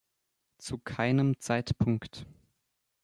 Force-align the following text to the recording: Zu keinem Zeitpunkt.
Zu 0.57 0.79
keinem 0.79 1.35
Zeitpunkt. 1.39 2.25